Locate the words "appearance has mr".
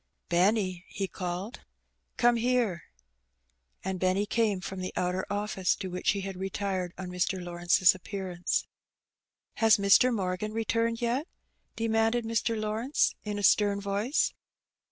7.93-10.11